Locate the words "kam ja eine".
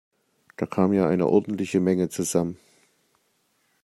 0.65-1.27